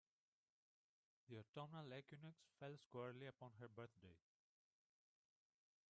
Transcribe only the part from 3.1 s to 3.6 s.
upon